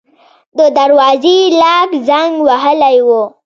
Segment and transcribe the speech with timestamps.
[0.57, 3.09] د دروازې لاک زنګ وهلی و.